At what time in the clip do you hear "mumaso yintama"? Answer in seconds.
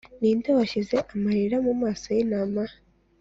1.65-2.63